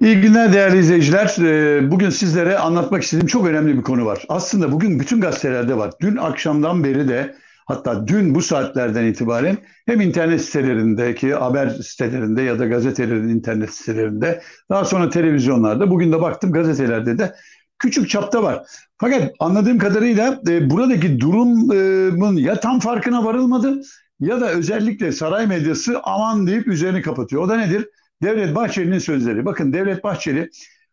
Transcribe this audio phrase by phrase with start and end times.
[0.00, 1.36] İyi günler değerli izleyiciler.
[1.40, 4.24] Ee, Bugün sizlere anlatmak istediğim çok önemli bir konu var.
[4.28, 5.90] Aslında bugün bütün gazetelerde var.
[6.00, 7.34] Dün akşamdan beri de
[7.66, 9.56] hatta dün bu saatlerden itibaren
[9.86, 16.20] hem internet sitelerindeki haber sitelerinde ya da gazetelerin internet sitelerinde daha sonra televizyonlarda bugün de
[16.20, 17.34] baktım gazetelerde de
[17.78, 18.62] küçük çapta var.
[18.98, 23.80] Fakat anladığım kadarıyla e, buradaki durumun ya tam farkına varılmadı
[24.20, 27.42] ya da özellikle saray medyası aman deyip üzerini kapatıyor.
[27.42, 27.88] O da nedir?
[28.22, 29.44] Devlet Bahçeli'nin sözleri.
[29.44, 30.50] Bakın Devlet Bahçeli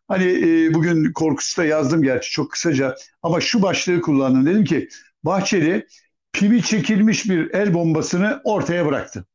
[0.07, 4.45] hani e, bugün korkusu yazdım gerçi çok kısaca ama şu başlığı kullandım.
[4.45, 4.89] Dedim ki
[5.23, 5.87] Bahçeli
[6.33, 9.25] pimi çekilmiş bir el bombasını ortaya bıraktı.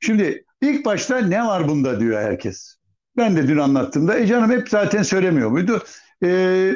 [0.00, 2.76] Şimdi ilk başta ne var bunda diyor herkes.
[3.16, 5.84] Ben de dün anlattığımda e canım hep zaten söylemiyor muydu?
[6.24, 6.70] E,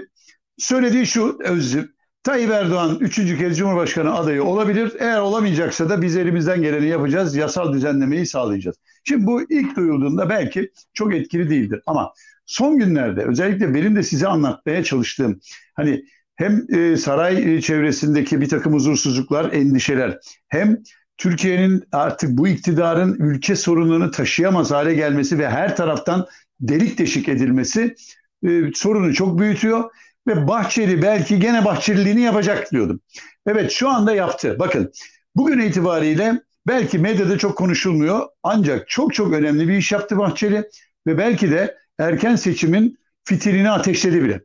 [0.58, 1.97] söylediği şu özür.
[2.28, 4.92] Tayyip Erdoğan üçüncü kez Cumhurbaşkanı adayı olabilir.
[4.98, 7.36] Eğer olamayacaksa da biz elimizden geleni yapacağız.
[7.36, 8.76] Yasal düzenlemeyi sağlayacağız.
[9.04, 11.82] Şimdi bu ilk duyulduğunda belki çok etkili değildir.
[11.86, 12.12] Ama
[12.46, 15.40] son günlerde özellikle benim de size anlatmaya çalıştığım
[15.74, 16.04] hani
[16.36, 20.18] hem e, saray e, çevresindeki bir takım huzursuzluklar, endişeler
[20.48, 20.78] hem
[21.16, 26.26] Türkiye'nin artık bu iktidarın ülke sorunlarını taşıyamaz hale gelmesi ve her taraftan
[26.60, 27.94] delik deşik edilmesi
[28.42, 29.84] e, sorunu çok büyütüyor
[30.28, 33.00] ve Bahçeli belki gene Bahçeliliğini yapacak diyordum.
[33.46, 34.56] Evet şu anda yaptı.
[34.58, 34.92] Bakın
[35.36, 40.68] bugün itibariyle belki medyada çok konuşulmuyor ancak çok çok önemli bir iş yaptı Bahçeli
[41.06, 44.40] ve belki de erken seçimin fitilini ateşledi bile.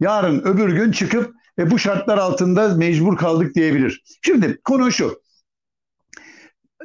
[0.00, 4.02] Yarın öbür gün çıkıp e, bu şartlar altında mecbur kaldık diyebilir.
[4.22, 5.22] Şimdi konu şu.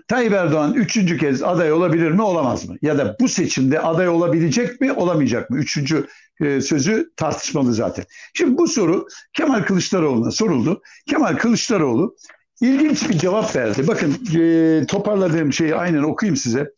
[0.08, 2.76] Tayyip Erdoğan üçüncü kez aday olabilir mi olamaz mı?
[2.82, 5.58] Ya da bu seçimde aday olabilecek mi olamayacak mı?
[5.58, 6.08] Üçüncü
[6.42, 8.06] e, sözü tartışmalı zaten.
[8.34, 10.82] Şimdi bu soru Kemal Kılıçdaroğlu'na soruldu.
[11.10, 12.16] Kemal Kılıçdaroğlu
[12.62, 13.88] ilginç bir cevap verdi.
[13.88, 16.72] Bakın e, toparladığım şeyi aynen okuyayım size.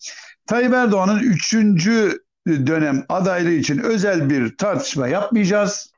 [0.47, 5.94] Tayyip Erdoğan'ın üçüncü dönem adaylığı için özel bir tartışma yapmayacağız.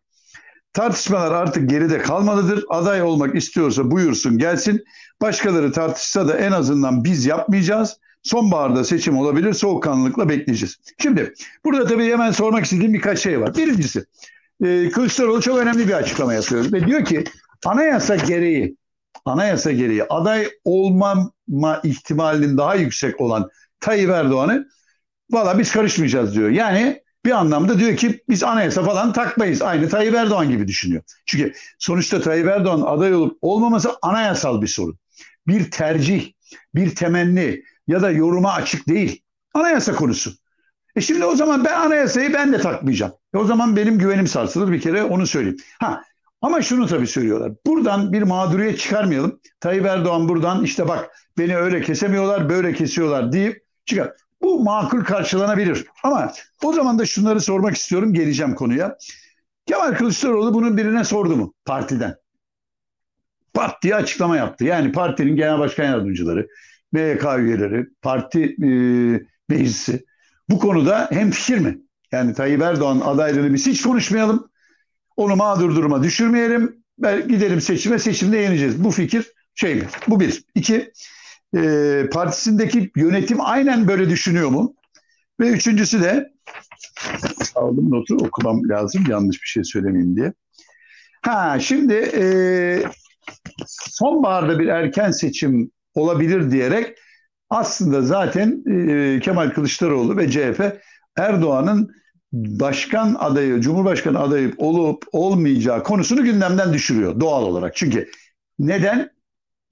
[0.78, 2.66] Tartışmalar artık geride kalmalıdır.
[2.70, 4.84] Aday olmak istiyorsa buyursun gelsin.
[5.22, 7.98] Başkaları tartışsa da en azından biz yapmayacağız.
[8.24, 9.54] Sonbaharda seçim olabilir.
[9.54, 10.78] Soğukkanlılıkla bekleyeceğiz.
[11.02, 11.34] Şimdi
[11.66, 13.56] burada tabii hemen sormak istediğim birkaç şey var.
[13.56, 14.06] Birincisi
[14.64, 16.72] e, Kılıçdaroğlu çok önemli bir açıklama yapıyor.
[16.72, 17.24] Ve diyor ki
[17.66, 18.78] anayasa gereği
[19.26, 23.50] anayasa gereği aday olmama ihtimalinin daha yüksek olan
[23.80, 24.68] Tayyip Erdoğan'ı
[25.32, 26.50] valla biz karışmayacağız diyor.
[26.50, 29.62] Yani bir anlamda diyor ki biz anayasa falan takmayız.
[29.62, 31.04] Aynı Tayyip Erdoğan gibi düşünüyor.
[31.26, 35.00] Çünkü sonuçta Tayyip Erdoğan aday olup olmaması anayasal bir sorun.
[35.48, 36.32] Bir tercih,
[36.76, 39.22] bir temenni ya da yoruma açık değil.
[39.54, 40.32] Anayasa konusu.
[40.96, 43.14] E şimdi o zaman ben anayasayı ben de takmayacağım.
[43.34, 45.58] E o zaman benim güvenim sarsılır bir kere onu söyleyeyim.
[45.80, 46.02] Ha
[46.42, 47.52] ama şunu tabii söylüyorlar.
[47.66, 49.40] Buradan bir mağduriyet çıkarmayalım.
[49.60, 54.14] Tayyip Erdoğan buradan işte bak beni öyle kesemiyorlar, böyle kesiyorlar deyip çıkar.
[54.42, 55.86] Bu makul karşılanabilir.
[56.04, 56.34] Ama
[56.64, 58.14] o zaman da şunları sormak istiyorum.
[58.14, 58.98] Geleceğim konuya.
[59.66, 62.16] Kemal Kılıçdaroğlu bunun birine sordu mu partiden?
[63.54, 64.66] Pat diye açıklama yaptı.
[64.66, 66.48] Yani partinin genel başkan yardımcıları,
[66.92, 68.70] MYK üyeleri, parti e,
[69.50, 70.06] meclisi
[70.50, 71.78] bu konuda hem fikir mi?
[72.12, 74.50] Yani Tayyip Erdoğan adaylığını biz hiç konuşmayalım.
[75.18, 76.84] Onu mağdur duruma düşürmeyelim.
[77.28, 78.84] Gidelim seçime, seçimde yeneceğiz.
[78.84, 79.84] Bu fikir şey mi?
[80.08, 80.44] Bu bir.
[80.56, 80.92] İki,
[81.56, 84.76] e, partisindeki yönetim aynen böyle düşünüyor mu?
[85.40, 86.32] Ve üçüncüsü de
[87.56, 90.34] aldım notu okumam lazım yanlış bir şey söylemeyeyim diye.
[91.22, 92.24] Ha şimdi e,
[93.68, 96.98] sonbaharda bir erken seçim olabilir diyerek
[97.50, 100.82] aslında zaten e, Kemal Kılıçdaroğlu ve CHP
[101.18, 101.92] Erdoğan'ın
[102.34, 107.76] başkan adayı, cumhurbaşkanı adayı olup olmayacağı konusunu gündemden düşürüyor doğal olarak.
[107.76, 108.10] Çünkü
[108.60, 109.17] neden?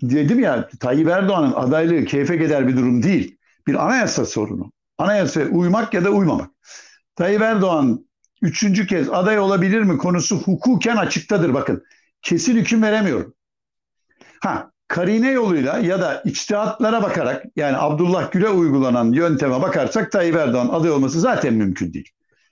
[0.02, 3.38] Dedim ya Tayyip Erdoğan'ın adaylığı keyfe gider bir durum değil.
[3.68, 4.72] Bir anayasa sorunu.
[4.98, 6.50] Anayasaya uymak ya da uymamak.
[7.16, 8.06] Tayyip Erdoğan
[8.42, 11.84] üçüncü kez aday olabilir mi konusu hukuken açıktadır bakın.
[12.22, 13.34] Kesin hüküm veremiyorum.
[14.42, 20.68] Ha karine yoluyla ya da içtihatlara bakarak yani Abdullah Gül'e uygulanan yönteme bakarsak Tayyip Erdoğan
[20.68, 22.10] aday olması zaten mümkün değil.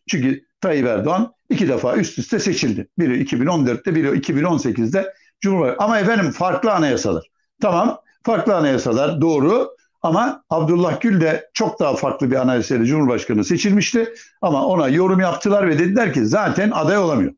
[0.09, 2.87] Çünkü Tayyip Erdoğan iki defa üst üste seçildi.
[2.99, 5.85] Biri 2014'te biri 2018'de Cumhurbaşkanı.
[5.85, 7.32] Ama efendim farklı anayasalar.
[7.63, 14.13] Tamam farklı anayasalar doğru ama Abdullah Gül de çok daha farklı bir anayasayla Cumhurbaşkanı seçilmişti.
[14.41, 17.33] Ama ona yorum yaptılar ve dediler ki zaten aday olamıyor.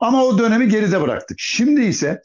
[0.00, 1.36] Ama o dönemi geride bıraktık.
[1.40, 2.22] Şimdi ise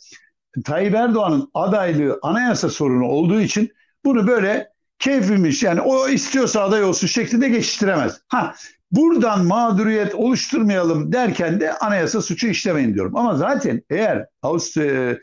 [0.66, 3.74] Tayyip Erdoğan'ın adaylığı anayasa sorunu olduğu için
[4.06, 8.22] bunu böyle keyfimiz yani o istiyorsa aday olsun şeklinde geçiştiremez.
[8.28, 8.56] Ha
[8.92, 13.16] buradan mağduriyet oluşturmayalım derken de anayasa suçu işlemeyin diyorum.
[13.16, 15.18] Ama zaten eğer Avusturya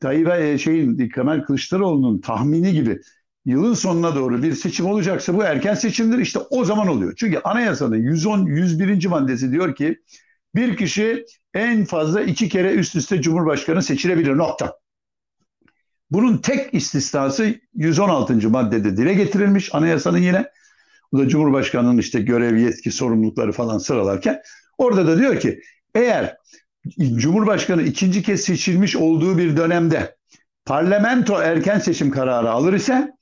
[0.00, 3.00] Tayyip e, şeyin Kemal Kılıçdaroğlu'nun tahmini gibi
[3.44, 6.18] yılın sonuna doğru bir seçim olacaksa bu erken seçimdir.
[6.18, 7.14] İşte o zaman oluyor.
[7.16, 9.06] Çünkü anayasanın 110 101.
[9.06, 10.00] maddesi diyor ki
[10.54, 11.24] bir kişi
[11.54, 14.78] en fazla iki kere üst üste Cumhurbaşkanı seçilebilir nokta.
[16.10, 18.50] Bunun tek istisnası 116.
[18.50, 20.50] maddede dile getirilmiş anayasanın yine.
[21.12, 24.42] Bu da Cumhurbaşkanı'nın işte görev, yetki, sorumlulukları falan sıralarken
[24.78, 25.60] orada da diyor ki
[25.94, 26.36] eğer
[27.16, 30.16] Cumhurbaşkanı ikinci kez seçilmiş olduğu bir dönemde
[30.64, 33.12] parlamento erken seçim kararı alır ise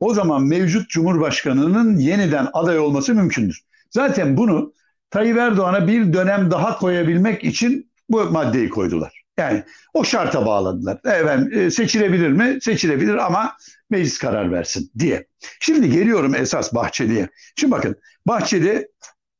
[0.00, 3.62] o zaman mevcut Cumhurbaşkanı'nın yeniden aday olması mümkündür.
[3.90, 4.72] Zaten bunu
[5.10, 9.24] Tayyip Erdoğan'a bir dönem daha koyabilmek için bu maddeyi koydular.
[9.38, 10.98] Yani o şarta bağladılar.
[11.04, 12.58] Evet, e, seçilebilir mi?
[12.62, 13.56] Seçilebilir ama
[13.90, 15.26] meclis karar versin diye.
[15.60, 17.28] Şimdi geliyorum esas Bahçeli'ye.
[17.56, 18.88] Şimdi bakın Bahçeli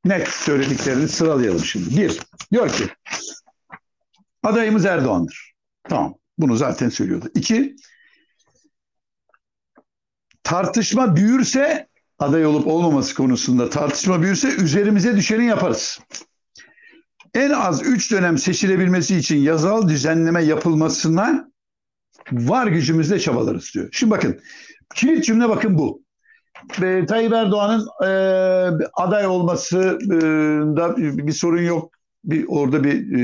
[0.05, 1.97] net söylediklerini sıralayalım şimdi.
[1.97, 2.21] Bir,
[2.53, 2.85] diyor ki
[4.43, 5.53] adayımız Erdoğan'dır.
[5.89, 6.15] Tamam.
[6.39, 7.29] Bunu zaten söylüyordu.
[7.35, 7.77] İki,
[10.43, 11.89] tartışma büyürse
[12.19, 16.01] aday olup olmaması konusunda tartışma büyürse üzerimize düşeni yaparız.
[17.35, 21.51] En az üç dönem seçilebilmesi için yazal düzenleme yapılmasına
[22.33, 23.89] var gücümüzle çabalarız diyor.
[23.93, 24.41] Şimdi bakın
[24.95, 26.03] kilit cümle bakın bu.
[26.83, 28.09] E, Tayyip Erdoğan'ın e,
[28.95, 31.98] aday olmasında bir, sorun yok.
[32.29, 33.19] Bir, orada bir,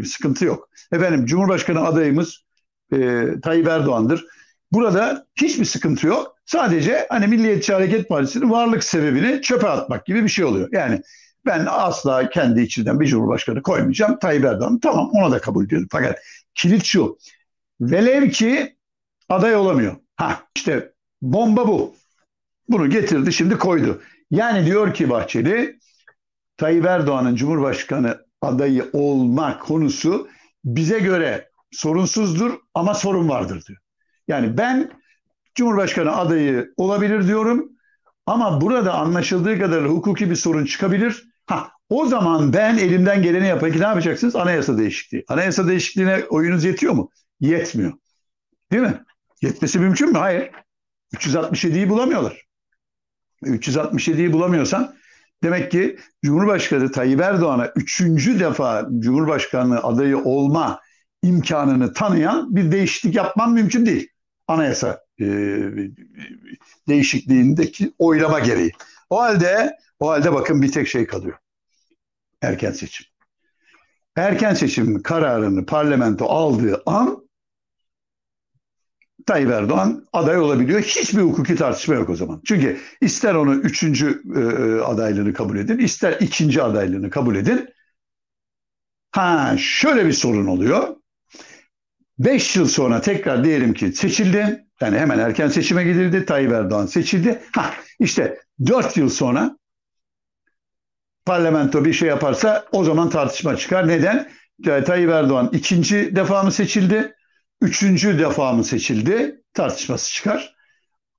[0.00, 0.68] e, sıkıntı yok.
[0.92, 2.44] Efendim Cumhurbaşkanı adayımız
[2.92, 4.24] e, Tayyip Erdoğan'dır.
[4.72, 6.36] Burada hiçbir sıkıntı yok.
[6.46, 10.68] Sadece hani Milliyetçi Hareket Partisi'nin varlık sebebini çöpe atmak gibi bir şey oluyor.
[10.72, 11.00] Yani
[11.46, 14.18] ben asla kendi içinden bir cumhurbaşkanı koymayacağım.
[14.18, 15.88] Tayyip Erdoğan tamam ona da kabul ediyorum.
[15.90, 16.18] Fakat
[16.54, 17.18] kilit şu.
[17.80, 18.76] Velev ki
[19.28, 19.96] aday olamıyor.
[20.16, 20.92] Ha işte
[21.22, 21.94] bomba bu.
[22.68, 24.02] Bunu getirdi şimdi koydu.
[24.30, 25.78] Yani diyor ki Bahçeli
[26.56, 30.28] Tayyip Erdoğan'ın Cumhurbaşkanı adayı olma konusu
[30.64, 33.78] bize göre sorunsuzdur ama sorun vardır diyor.
[34.28, 34.90] Yani ben
[35.54, 37.72] Cumhurbaşkanı adayı olabilir diyorum
[38.26, 41.24] ama burada anlaşıldığı kadarıyla hukuki bir sorun çıkabilir.
[41.46, 44.36] Ha, o zaman ben elimden geleni yapayım ki ne yapacaksınız?
[44.36, 45.24] Anayasa değişikliği.
[45.28, 47.10] Anayasa değişikliğine oyunuz yetiyor mu?
[47.40, 47.92] Yetmiyor.
[48.72, 49.02] Değil mi?
[49.42, 50.18] Yetmesi mümkün mü?
[50.18, 50.50] Hayır.
[51.14, 52.44] 367'yi bulamıyorlar.
[53.42, 54.94] 367'yi bulamıyorsan
[55.42, 60.80] demek ki Cumhurbaşkanı Tayyip Erdoğan'a üçüncü defa Cumhurbaşkanı adayı olma
[61.22, 64.08] imkanını tanıyan bir değişiklik yapman mümkün değil.
[64.48, 65.26] Anayasa e,
[66.88, 68.72] değişikliğindeki oylama gereği.
[69.10, 71.38] O halde o halde bakın bir tek şey kalıyor.
[72.42, 73.06] Erken seçim.
[74.16, 77.23] Erken seçim kararını parlamento aldığı an
[79.26, 80.80] Tayyip Erdoğan aday olabiliyor.
[80.80, 82.40] Hiçbir hukuki tartışma yok o zaman.
[82.46, 84.40] Çünkü ister onu üçüncü e,
[84.84, 87.68] adaylığını kabul edin, ister ikinci adaylığını kabul edin.
[89.10, 90.96] Ha şöyle bir sorun oluyor.
[92.18, 94.66] Beş yıl sonra tekrar diyelim ki seçildi.
[94.80, 96.24] Yani hemen erken seçime gidildi.
[96.26, 97.42] Tayyip Erdoğan seçildi.
[97.52, 99.58] Ha işte dört yıl sonra
[101.26, 103.88] parlamento bir şey yaparsa o zaman tartışma çıkar.
[103.88, 104.28] Neden?
[104.64, 107.14] Tayyip Erdoğan ikinci defa mı seçildi?
[107.64, 109.42] Üçüncü defa mı seçildi?
[109.54, 110.54] Tartışması çıkar.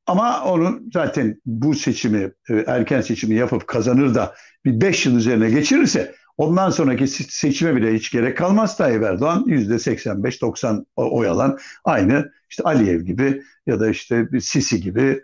[0.07, 5.49] Ama onu zaten bu seçimi, e, erken seçimi yapıp kazanır da bir beş yıl üzerine
[5.49, 8.77] geçirirse ondan sonraki seçime bile hiç gerek kalmaz.
[8.77, 15.23] Tayyip Erdoğan yüzde 85-90 oy alan aynı işte Aliyev gibi ya da işte Sisi gibi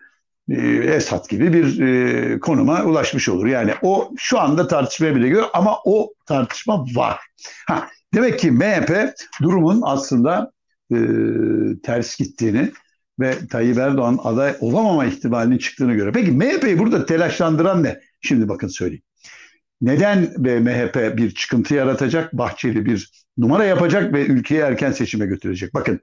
[0.50, 3.46] e, Esat gibi bir e, konuma ulaşmış olur.
[3.46, 7.20] Yani o şu anda tartışmaya bile giriyor ama o tartışma var.
[7.68, 10.52] Ha, demek ki MHP durumun aslında
[10.92, 10.98] e,
[11.84, 12.72] ters gittiğini
[13.20, 16.12] ve Tayyip Erdoğan aday olamama ihtimalinin çıktığını göre.
[16.12, 18.00] Peki MHP'yi burada telaşlandıran ne?
[18.22, 19.04] Şimdi bakın söyleyeyim.
[19.82, 25.74] Neden MHP bir çıkıntı yaratacak, Bahçeli bir numara yapacak ve ülkeyi erken seçime götürecek?
[25.74, 26.00] Bakın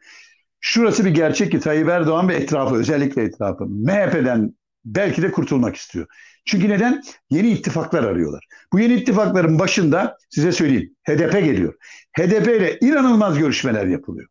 [0.60, 4.54] şurası bir gerçek ki Tayyip Erdoğan ve etrafı özellikle etrafı MHP'den
[4.84, 6.06] belki de kurtulmak istiyor.
[6.44, 7.02] Çünkü neden?
[7.30, 8.46] Yeni ittifaklar arıyorlar.
[8.72, 11.74] Bu yeni ittifakların başında size söyleyeyim HDP geliyor.
[12.18, 14.28] HDP ile inanılmaz görüşmeler yapılıyor.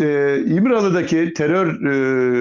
[0.00, 1.88] E, İmralı'daki terör e,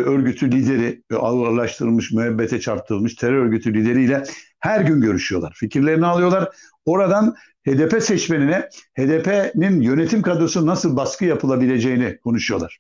[0.04, 4.24] örgütü lideri, e, ağırlaştırılmış, müebbete çarptırılmış terör örgütü lideriyle
[4.60, 5.54] her gün görüşüyorlar.
[5.56, 6.50] Fikirlerini alıyorlar.
[6.86, 7.36] Oradan
[7.68, 12.80] HDP seçmenine HDP'nin yönetim kadrosu nasıl baskı yapılabileceğini konuşuyorlar.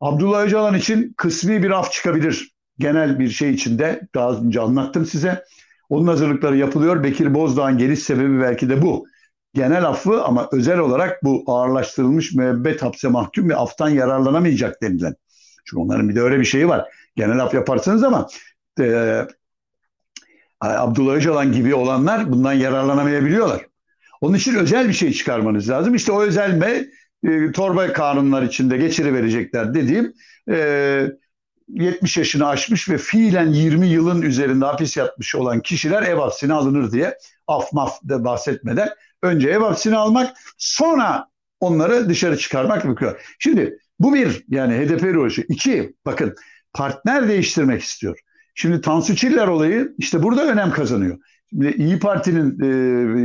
[0.00, 2.52] Abdullah Öcalan için kısmi bir af çıkabilir.
[2.78, 5.44] Genel bir şey içinde daha önce anlattım size.
[5.88, 7.04] Onun hazırlıkları yapılıyor.
[7.04, 9.06] Bekir Bozdağ'ın geliş sebebi belki de bu.
[9.56, 15.14] Genel affı ama özel olarak bu ağırlaştırılmış müebbet hapse mahkum ve aftan yararlanamayacak denilen.
[15.64, 16.88] Çünkü onların bir de öyle bir şeyi var.
[17.16, 18.28] Genel af yaparsınız ama
[18.80, 19.20] e,
[20.60, 23.66] Abdullah Öcalan gibi olanlar bundan yararlanamayabiliyorlar.
[24.20, 25.94] Onun için özel bir şey çıkarmanız lazım.
[25.94, 26.86] İşte o özel mi
[27.30, 30.12] e, torba kanunlar içinde geçiri verecekler dediğim
[30.50, 31.06] e,
[31.68, 36.92] 70 yaşını aşmış ve fiilen 20 yılın üzerinde hapis yatmış olan kişiler ev hapsine alınır
[36.92, 38.88] diye af maf da bahsetmeden
[39.22, 41.26] önce ev hapsine almak sonra
[41.60, 43.08] onları dışarı çıkarmak mümkün.
[43.38, 45.46] Şimdi bu bir yani HDP rolü.
[45.48, 46.34] İki bakın
[46.74, 48.18] partner değiştirmek istiyor.
[48.54, 51.18] Şimdi Tansu Çiller olayı işte burada önem kazanıyor.
[51.50, 52.60] Şimdi İyi Parti'nin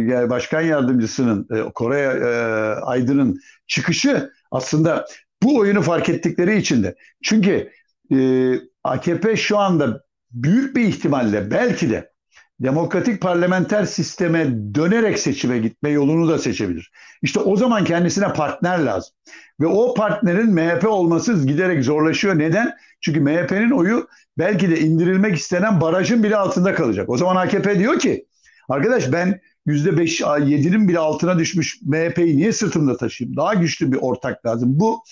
[0.09, 5.05] e, başkan yardımcısının e, Koray e, Aydın'ın çıkışı aslında
[5.43, 6.95] bu oyunu fark ettikleri için de.
[7.23, 7.71] Çünkü
[8.11, 8.53] e,
[8.83, 12.11] AKP şu anda büyük bir ihtimalle belki de
[12.59, 16.91] demokratik parlamenter sisteme dönerek seçime gitme yolunu da seçebilir.
[17.21, 19.13] İşte o zaman kendisine partner lazım.
[19.59, 22.39] Ve o partnerin MHP olması giderek zorlaşıyor.
[22.39, 22.73] Neden?
[23.01, 27.09] Çünkü MHP'nin oyu belki de indirilmek istenen barajın bile altında kalacak.
[27.09, 28.25] O zaman AKP diyor ki
[28.69, 33.37] arkadaş ben %5, %7'nin bile altına düşmüş MHP'yi niye sırtımda taşıyayım?
[33.37, 34.79] Daha güçlü bir ortak lazım.
[34.79, 35.03] Bu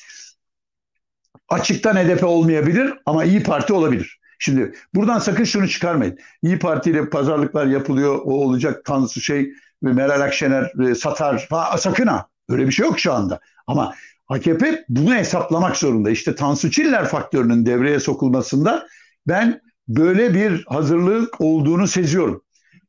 [1.49, 4.19] açıktan HDP olmayabilir ama İyi Parti olabilir.
[4.39, 6.17] Şimdi buradan sakın şunu çıkarmayın.
[6.41, 9.53] İyi Parti ile pazarlıklar yapılıyor, o olacak Tansu şey
[9.83, 11.47] ve Meral Akşener e, satar.
[11.49, 12.27] Ha, sakın ha.
[12.49, 13.39] Öyle bir şey yok şu anda.
[13.67, 13.95] Ama
[14.27, 16.09] AKP bunu hesaplamak zorunda.
[16.09, 18.87] İşte Tansu Çiller faktörünün devreye sokulmasında
[19.27, 22.43] ben böyle bir hazırlık olduğunu seziyorum.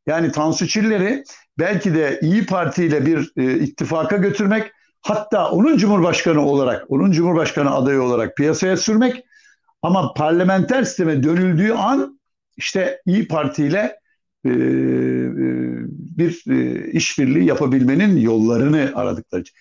[0.06, 1.24] Yani Tansu Çiller'i
[1.58, 7.74] belki de İyi Parti ile bir e, ittifaka götürmek hatta onun Cumhurbaşkanı olarak, onun Cumhurbaşkanı
[7.74, 9.24] adayı olarak piyasaya sürmek
[9.82, 12.20] ama parlamenter sisteme dönüldüğü an
[12.56, 14.00] işte İyi Parti ile
[14.44, 14.52] e, e,
[16.18, 19.54] bir e, işbirliği yapabilmenin yollarını aradıkları için.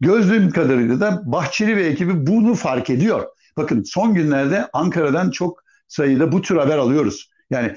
[0.00, 3.26] Gözlüğüm kadarıyla da Bahçeli ve ekibi bunu fark ediyor.
[3.56, 7.30] Bakın son günlerde Ankara'dan çok sayıda bu tür haber alıyoruz.
[7.50, 7.76] Yani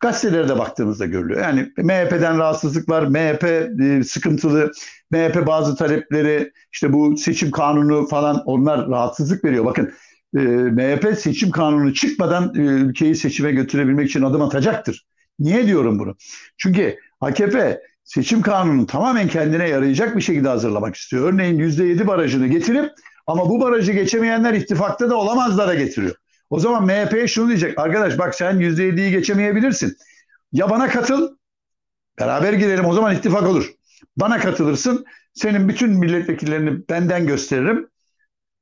[0.00, 1.40] gazetelere baktığımızda görülüyor.
[1.40, 3.44] Yani MHP'den rahatsızlık var, MHP
[3.80, 4.72] e, sıkıntılı,
[5.10, 9.64] MHP bazı talepleri, işte bu seçim kanunu falan onlar rahatsızlık veriyor.
[9.64, 9.92] Bakın
[10.36, 15.06] e, MHP seçim kanunu çıkmadan e, ülkeyi seçime götürebilmek için adım atacaktır.
[15.38, 16.16] Niye diyorum bunu?
[16.56, 21.32] Çünkü AKP seçim kanununu tamamen kendine yarayacak bir şekilde hazırlamak istiyor.
[21.32, 22.90] Örneğin %7 barajını getirip
[23.26, 26.14] ama bu barajı geçemeyenler ittifakta da olamazlara getiriyor.
[26.50, 27.78] O zaman MHP'ye şunu diyecek.
[27.78, 29.96] Arkadaş bak sen %7'yi geçemeyebilirsin.
[30.52, 31.36] Ya bana katıl
[32.18, 33.72] beraber girelim o zaman ittifak olur.
[34.16, 37.88] Bana katılırsın senin bütün milletvekillerini benden gösteririm.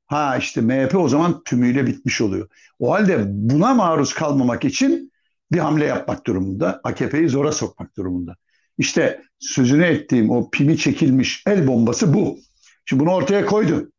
[0.07, 2.49] Ha işte MHP o zaman tümüyle bitmiş oluyor.
[2.79, 5.11] O halde buna maruz kalmamak için
[5.51, 6.81] bir hamle yapmak durumunda.
[6.83, 8.35] AKP'yi zora sokmak durumunda.
[8.77, 12.39] İşte sözünü ettiğim o pimi çekilmiş el bombası bu.
[12.85, 13.91] Şimdi bunu ortaya koydu.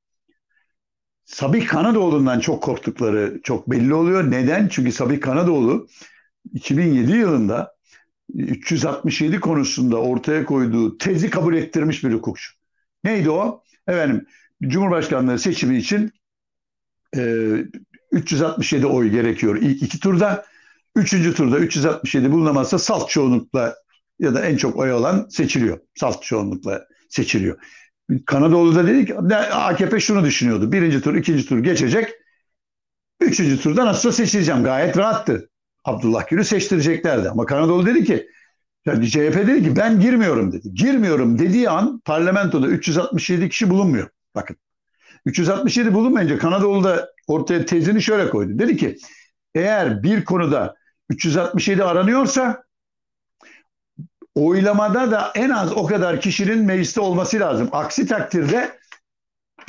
[1.28, 4.30] Sabih Kanadoğlu'ndan çok korktukları çok belli oluyor.
[4.30, 4.68] Neden?
[4.68, 5.88] Çünkü Sabih Kanadoğlu
[6.52, 7.76] 2007 yılında
[8.34, 12.52] 367 konusunda ortaya koyduğu tezi kabul ettirmiş bir hukukçu.
[13.04, 13.62] Neydi o?
[13.88, 14.26] Efendim
[14.62, 16.12] Cumhurbaşkanlığı seçimi için
[17.16, 17.52] e,
[18.12, 20.44] 367 oy gerekiyor ilk iki turda.
[20.96, 23.76] Üçüncü turda 367 bulunamazsa salt çoğunlukla
[24.18, 25.78] ya da en çok oy alan seçiliyor.
[25.94, 27.58] Salt çoğunlukla seçiliyor.
[28.26, 29.14] Kanadoğlu da dedi ki
[29.52, 30.72] AKP şunu düşünüyordu.
[30.72, 32.14] Birinci tur, ikinci tur geçecek.
[33.20, 34.64] Üçüncü turda nasılsa seçileceğim.
[34.64, 35.50] Gayet rahattı.
[35.84, 37.30] Abdullah Gül'ü seçtireceklerdi.
[37.30, 38.28] Ama Kanadoğlu dedi ki
[38.86, 40.74] yani CHP dedi ki ben girmiyorum dedi.
[40.74, 44.08] Girmiyorum dediği an parlamentoda 367 kişi bulunmuyor.
[44.34, 44.56] Bakın.
[45.26, 48.58] 367 bulunmayınca Kanadoğlu da ortaya tezini şöyle koydu.
[48.58, 48.96] Dedi ki
[49.54, 50.74] eğer bir konuda
[51.10, 52.62] 367 aranıyorsa
[54.38, 57.68] oylamada da en az o kadar kişinin mecliste olması lazım.
[57.72, 58.78] Aksi takdirde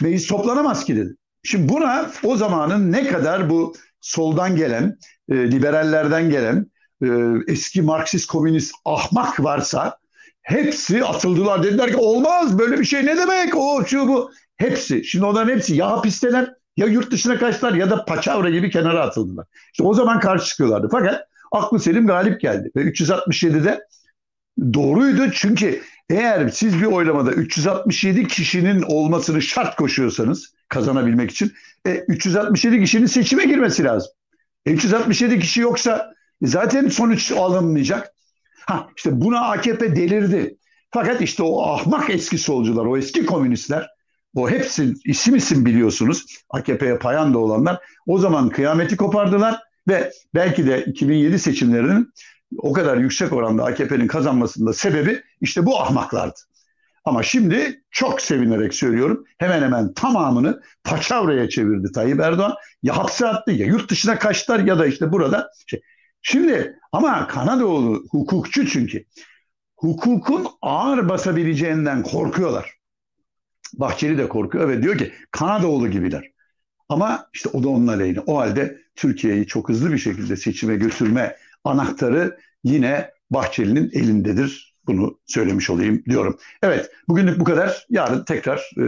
[0.02, 1.16] meclis toplanamaz ki dedi.
[1.44, 4.98] Şimdi buna o zamanın ne kadar bu soldan gelen,
[5.30, 6.66] e, liberallerden gelen,
[7.04, 7.08] e,
[7.48, 9.98] eski Marksist komünist ahmak varsa
[10.42, 11.64] hepsi atıldılar.
[11.64, 14.32] Dediler ki olmaz böyle bir şey ne demek o şu bu.
[14.58, 15.04] Hepsi.
[15.04, 19.46] Şimdi onların hepsi ya hapisteler ya yurt dışına kaçtılar ya da paçavra gibi kenara atıldılar.
[19.74, 20.88] İşte o zaman karşı çıkıyorlardı.
[20.92, 21.22] Fakat
[21.52, 22.72] aklı selim galip geldi.
[22.76, 23.82] Ve 367'de
[24.74, 31.54] doğruydu çünkü eğer siz bir oylamada 367 kişinin olmasını şart koşuyorsanız kazanabilmek için
[31.88, 34.12] e, 367 kişinin seçime girmesi lazım.
[34.66, 38.14] E, 367 kişi yoksa zaten sonuç alınmayacak.
[38.66, 40.58] Ha işte buna AKP delirdi.
[40.92, 43.90] Fakat işte o ahmak eski solcular, o eski komünistler,
[44.36, 50.68] o hepsi isim isim biliyorsunuz AKP'ye payan da olanlar o zaman kıyameti kopardılar ve belki
[50.68, 52.14] de 2007 seçimlerinin
[52.58, 56.40] o kadar yüksek oranda AKP'nin kazanmasında sebebi işte bu ahmaklardı.
[57.06, 62.56] Ama şimdi çok sevinerek söylüyorum hemen hemen tamamını paçavraya çevirdi Tayyip Erdoğan.
[62.84, 65.52] Ya hapse attı ya yurt dışına kaçtılar ya da işte burada.
[65.68, 65.82] Şey.
[66.22, 69.06] Şimdi ama Kanadoğlu hukukçu çünkü.
[69.76, 72.74] Hukukun ağır basabileceğinden korkuyorlar.
[73.74, 76.32] Bahçeli de korkuyor ve diyor ki Kanadoğlu gibiler.
[76.90, 78.20] Ama işte o da onun aleyhine.
[78.20, 84.76] O halde Türkiye'yi çok hızlı bir şekilde seçime götürme anahtarı yine Bahçeli'nin elindedir.
[84.88, 86.38] Bunu söylemiş olayım diyorum.
[86.64, 87.86] Evet, bugünlük bu kadar.
[87.90, 88.86] Yarın tekrar e,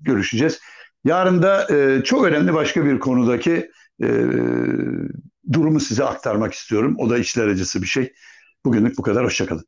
[0.00, 0.60] görüşeceğiz.
[1.04, 3.70] Yarın da e, çok önemli başka bir konudaki
[4.02, 4.08] e,
[5.52, 6.96] durumu size aktarmak istiyorum.
[6.98, 8.12] O da içler acısı bir şey.
[8.64, 9.24] Bugünlük bu kadar.
[9.24, 9.64] Hoşçakalın.